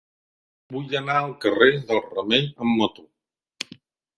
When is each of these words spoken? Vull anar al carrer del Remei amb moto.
Vull 0.75 0.95
anar 0.99 1.17
al 1.25 1.35
carrer 1.45 1.69
del 1.91 2.01
Remei 2.07 2.49
amb 2.49 2.75
moto. 2.81 3.07